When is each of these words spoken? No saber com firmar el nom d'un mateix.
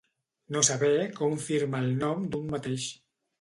No 0.53 0.61
saber 0.69 0.89
com 1.19 1.35
firmar 1.49 1.83
el 1.89 1.93
nom 2.05 2.25
d'un 2.33 2.51
mateix. 2.57 2.89